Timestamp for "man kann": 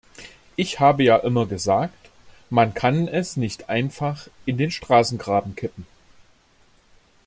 2.49-3.07